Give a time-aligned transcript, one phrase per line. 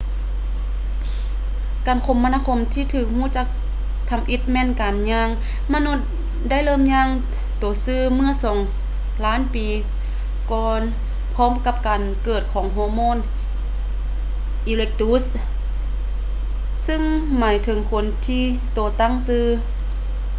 [1.87, 2.41] ການຄົມມະນາ
[2.73, 3.47] ທີ່ຖືກຮູ້ຈັກ
[4.09, 5.29] ທຳອິດແມ່ນການຍ່າງ
[5.73, 5.97] ມະນຸດ
[6.49, 7.07] ໄດ້ເລີ່ມຍ່າງ
[7.59, 8.57] ໂຕຊື່ເມື່ອສອງ
[9.25, 9.67] ລ້ານປີ
[10.51, 10.81] ກ່ອນ
[11.35, 12.99] ພ້ອມກັບການເກີດຂອງ ໂຮໂມ
[14.67, 17.01] ອີເຣັກຕຸດສ໌ homo erectus ຊຶ່ງ
[17.39, 18.43] ໝາຍເຖິງຄົນທີ່
[18.73, 19.41] ໂຕຕັ້ງຊື່